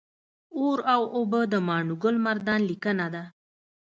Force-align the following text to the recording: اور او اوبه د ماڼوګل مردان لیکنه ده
اور 0.57 0.77
او 0.93 1.03
اوبه 1.15 1.41
د 1.53 1.55
ماڼوګل 1.67 2.15
مردان 2.25 2.61
لیکنه 2.69 3.07
ده 3.13 3.23